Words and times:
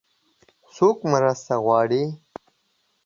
څوک 0.75 0.97
مرسته 1.11 1.53
غواړي؟ 1.65 2.03